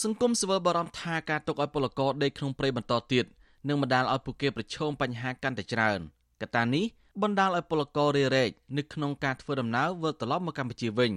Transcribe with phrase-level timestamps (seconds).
[0.00, 3.24] សង្គមស៊ីវិលបារម្ភថាការទុកឲ្យពលករដេកក្នុងព្រៃបន្តទៀត
[3.68, 6.00] នឹងបណ្ដាលឲ្យពួកគេប្រឈមបញ្ហាកាន់តែច្រើន
[6.40, 6.84] កត្តានេះ
[7.22, 11.12] បណ្ដាលឲ្យពលកររារែកនៅក្នុងការធ្វើដំណើរវិលត្រឡប់មកកម្ពុជាវិញ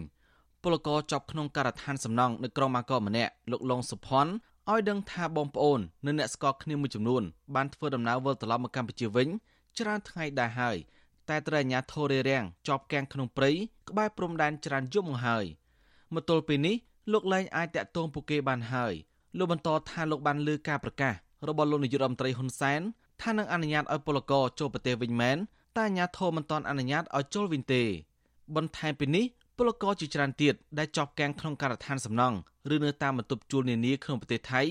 [0.64, 4.32] ពលករជាប់ក្នុងការដ្ឋានសំណង់នៅក្រុងម៉ាកកម្នាក់លោកលងសុផាន់
[4.72, 7.24] ឲ្យដឹងថាបងប្អូននិងអ្នកស្គាល់គ្នាមួយចំនួន
[7.56, 9.28] បានធ្វើដំណើរវិលត្រឡប់មកកម្ពុជាវិញ
[9.80, 10.78] ច្រើនថ្ងៃដែរហើយ
[11.30, 13.52] តែត្រូវអាជ្ញាធររារាំងជាប់គាំងក្នុងព្រៃ
[13.90, 15.46] ក្បែរព្រំដែនច្រើនយប់មកហើយ
[16.14, 16.76] មកទល់ពេលនេះ
[17.12, 18.94] លោកលែងអាចតាក់ទងពួកគេបានហើយ
[19.38, 21.14] លោកបន្តថាលោកបានលើការប្រកាស
[21.48, 22.82] របស់លោកនាយករដ្ឋមន្ត្រីហ៊ុនសែន
[23.22, 25.38] ថានឹងអនុញ្ញាតឲ្យពលករចូលប្រទេសវិញមែន
[25.76, 27.84] តែអាជ្ញាធរមិនទាន់អនុញ្ញាតឲ្យចូលវិញទេ
[28.56, 29.26] បន្ថែមពីនេះ
[29.58, 32.38] ពលករជាច្រើនទៀតដែលជាប់គាំងក្នុងការដ្ឋានសំណង់
[32.74, 34.62] ឬនៅតាមបន្ទប់ជួលនានាក្នុងប្រទេសថៃ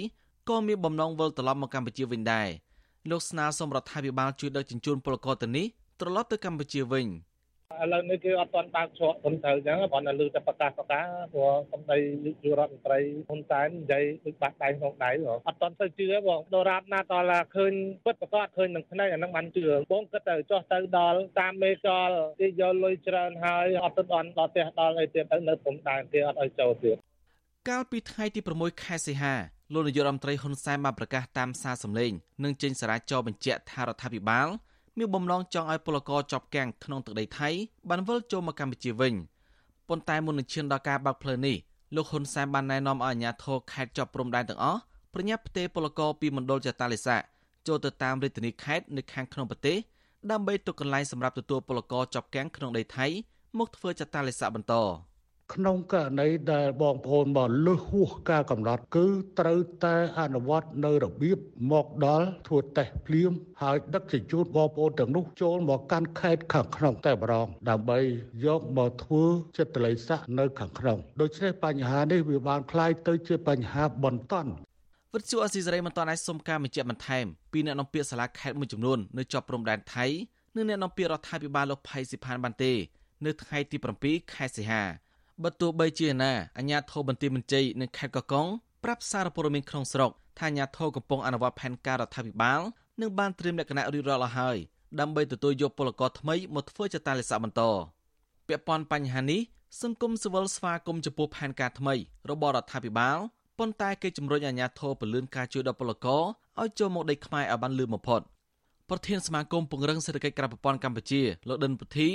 [0.49, 2.49] ក៏មានបំណងវិលត្រឡប់មកកម្ពុជាវិញដែរ
[3.11, 5.67] លោកស្នើសុំរដ្ឋាភិបាលជួយដឹកជញ្ជូនពលករទៅនេះ
[6.01, 7.07] ត្រឡប់ទៅកម្ពុជាវិញ។
[7.83, 15.11] ឥឡូវនេះគឺអត់ទាន់បើកច្រកត្រឹមត្រូវអញ្ចឹងគ្រាន់តែលើតែប្រកាសប្រកាសព្រោះសម្ដីនាយករដ្ឋមន្ត្រីហ៊ុនសែននិយាយដូចបាក់ដៃក្នុងដៃ
[15.49, 17.73] អត់ទាន់ទៅជឿបងដរាបណាដល់ថាឃើញ
[18.05, 26.97] ពិតប្រកបឃើញនឹងភ្នែកអានឹងបានជឿបងគិតទៅចោះទៅដល់តាមមេកលគេយកលុយច្រើនហើយអត់ទៅដល់ដល់ផ្ទះដល់អីទៀតទៅនៅព្រំដែនគេអត់ឲ្យចូលទៀត
[27.69, 29.35] កាលពីថ្ងៃទី6ខែសីហា
[29.73, 32.13] លោកនាយករដ្ឋមន្ត្រីហ៊ុនសែនបានប្រកាសតាមសារសម្លេង
[32.45, 34.49] និងចេញសារចរបញ្ជាក់ថារដ្ឋាភិបាល
[34.99, 37.49] មានបំណងចង់ឲ្យពលករជាប់គាំងក្នុងទឹកដីថៃ
[37.89, 39.15] បានវិលចូលមកកម្ពុជាវិញ
[39.89, 41.57] ប៉ុន្តែមុននឹងឈានដល់ការបើកផ្លូវនេះ
[41.95, 44.81] លោកហ៊ុនសែនបានណែនាំឲ្យអាជ្ញាធរខេត្តជាប់ព្រំដែនទាំងអស់
[45.15, 47.21] ប្រញាប់ផ្ទេរពលករពីមណ្ឌលចតាលិស័ក
[47.67, 49.77] ចូលទៅតាមរាជធានីខេត្តនៅខាងក្នុងប្រទេស
[50.31, 53.07] ដើម្បីទុកកន្លែងសម្រាប់ទទួលពលករជាប់គាំងក្នុងដីថៃ
[53.59, 54.75] មកធ្វើចតាលិស័កបន្ត។
[55.54, 59.06] ក្នុងករណីដែលបងប្អូនមកលើសហួសការកំណត់គឺ
[59.40, 61.38] ត្រូវតែអនុវត្តនៅរបៀប
[61.72, 68.00] មកដល់ធ្វើតេស្តភ្លាមហើយដឹកជញ្ជូនបងប្អូនទាំងនោះចូលមកកាន់ខេត្តខាងក្នុងតែម្ដងដើម្បី
[68.46, 69.24] យកមកធ្វើ
[69.58, 74.36] ចិត្តលិស័កនៅខាងក្នុងដូច្នេះបញ្ហានេះវាបានคล้ายទៅជាបញ្ហាបន្ត
[75.14, 80.06] វិទ្យុអស៊ីសេរីមិនទាន់អាចសុំការបញ្ជាក់បន្ថែមពីអ្នកនាំពាក្យសាលាខេត្តមួយចំនួននៅជាប់ព្រំដែនថៃ
[80.56, 82.74] និងអ្នកនាំពាក្យរដ្ឋាភិបាលលោកផៃស៊ីផានបានទេ
[83.26, 84.84] នៅថ្ងៃទី7ខែសីហា
[85.43, 88.47] បើទោះបីជាណាអាញាធរបន្ទាយមានជ័យនិងខេត្តកកុង
[88.85, 92.61] ប្រាប់សារព័ត៌មានក្នុងស្រុកថាអាញាធរកំពុងអនុវត្តផែនការរដ្ឋាភិបាល
[93.01, 94.57] និងបានត្រៀមលក្ខណៈរៀបរយឲ្យហើយ
[95.01, 97.63] ដើម្បីទទួលយកពលករថ្មីមកធ្វើចតាលិស័កបន្ត
[98.49, 99.41] ពាក់ព័ន្ធបញ្ហានេះ
[99.83, 101.95] សង្គមស៊ីវិលស្វាគមន៍ចំពោះផែនការថ្មី
[102.31, 103.19] របស់រដ្ឋាភិបាល
[103.59, 106.23] ប៉ុន្តែគេជំរុញអាជ្ញាធរពន្លឿនការជួយដល់ពលករ
[106.61, 108.21] ឲ្យចូលមកដីខ្មែរឲ្យបានលឿនបំផុត
[108.91, 112.09] ប្រធានសមាគមពង្រឹងសេដ្ឋកិច្ចក្រៅប្រព័ន្ធកម្ពុជាលោកដិនពុធី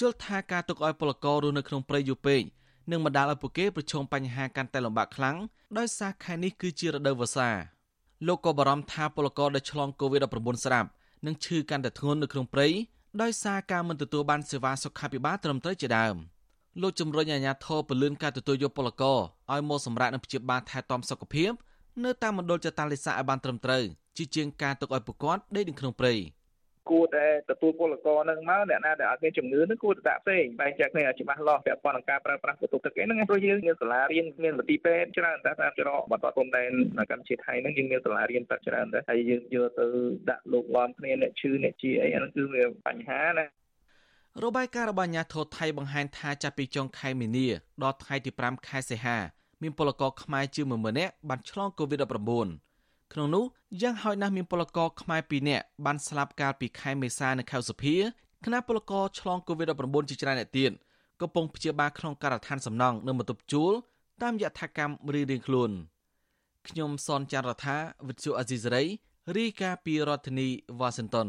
[0.00, 2.42] យល់ថាការទុកឲ្យពលកររស់នៅក្នុងព្រៃយូរពេក
[2.90, 5.36] និងបណ្ដាលឲ្យពួកគេប្រឈមបញ្ហាកាន់តែលំបាកខ្លាំង
[5.78, 7.50] ដោយសារខែនេះគឺជារដូវវស្សា
[8.26, 10.88] លោកក៏បារម្ភថាពលករដែលឆ្លង COVID-19 ស្រាប់
[11.26, 12.68] នឹងឈឺកាន់តែធ្ងន់នៅក្នុងព្រៃ
[13.22, 16.16] ដោយសារការមិនទទួលបានសេវាសុខាភិបាលត្រឹមត្រូវជាដើម
[16.82, 19.18] លោកជំរុញអាជ្ញាធរពលឿនការទទួលយកពលករ
[19.52, 21.52] ឲ្យមកសម្រាប់នឹងព្យាបាលថែទាំសុខភាព
[22.04, 23.84] នៅតាមមណ្ឌលចតាលិស័កឲ្យបានត្រឹមត្រូវ
[24.16, 26.14] ជាជាងការទុកឲ្យពួកគាត់ដេកនៅក្នុងព្រៃ។
[26.90, 36.70] គួរតែទទួលពលករនឹងមកអ្នកណាដែលអត់មានជំងឺនឹងគួរតែដាក់ផ្សេងបែងចែកគ្នាឲ្យច្បាស់លាស់ពាក់ព័ន្ធនឹងការប្រើប្រាស់បន្ទប់ទឹកអីហ្នឹងព្រោះយើងមានសាលារៀនមានមន្ទីរពេទ្យច្រើនតែតាមច្រកបន្តព្រំដែន
[37.10, 39.86] កម្ពុជាថៃហ្នឹងយើងមានសាលារៀនទឹកច្រើនដែរហើយយើងយកទៅ
[40.30, 43.46] ដាក់លោកឡំគ្នាអ្នកឈឺអ្នកជាអីអាហ្នឹងគឺវាបញ្ហាណា
[44.44, 47.48] របាយការណ៍របស់អាជ្ញាធរថៃបង្ហាញថាចាប់ពីចុងខែមីនា
[47.82, 49.18] ដល់ថ្ងៃទី5ខែសីហា
[49.62, 52.63] មានពលករខ្មែរជាង10000នាក់បានឆ្លង COVID-19
[53.14, 53.44] ក្នុងនោះ
[53.82, 57.96] យ៉ាងហោចណាស់មានពលករខ្មែរ2នាក់បានស្លាប់កាលពីខែមេសានៅខែសុភា
[58.44, 60.70] ខណៈពលករឆ្លង COVID-19 ជាច្រើនអ្នកទៀត
[61.20, 63.72] កំពុងព្យាបាលក្នុងការដ្ឋានសំណង់នៅបន្ទប់ជួល
[64.22, 65.70] តាមយថាកម្មរៀងៗខ្លួន
[66.68, 67.76] ខ្ញុំសនចាររថា
[68.08, 68.84] វិទ្យុអាស៊ីសេរី
[69.36, 70.48] រាយការណ៍ពីរដ្ឋធានី
[70.78, 71.28] វ៉ាស៊ីនតោន